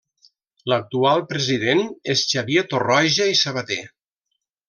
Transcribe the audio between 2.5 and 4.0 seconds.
Torroja i Sabater.